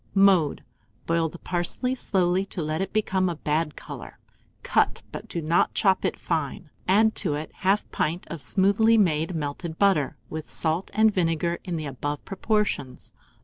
[0.15, 0.63] Mode.
[1.05, 4.17] Boil the parsley slowly to let it become a bad colour;
[4.63, 6.71] cut, but do not chop it fine.
[6.87, 11.75] Add it to 1/2 pint of smoothly made melted butter, with salt and vinegar in
[11.77, 13.11] the above proportions.